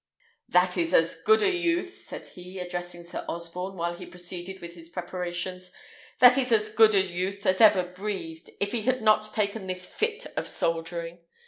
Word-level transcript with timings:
"That 0.49 0.77
is 0.79 0.95
as 0.95 1.21
good 1.21 1.43
a 1.43 1.55
youth," 1.55 2.01
said 2.07 2.25
he, 2.25 2.57
addressing 2.57 3.03
Sir 3.03 3.23
Osborne, 3.29 3.75
while 3.77 3.93
he 3.95 4.07
proceeded 4.07 4.59
with 4.59 4.73
his 4.73 4.89
preparations; 4.89 5.71
"that 6.19 6.39
is 6.39 6.51
as 6.51 6.69
good 6.69 6.95
a 6.95 7.01
youth 7.03 7.45
as 7.45 7.61
ever 7.61 7.83
breathed, 7.83 8.49
if 8.59 8.71
he 8.71 8.81
had 8.81 9.03
not 9.03 9.31
taken 9.31 9.67
this 9.67 9.85
fit 9.85 10.25
of 10.35 10.47
soldiering. 10.47 11.19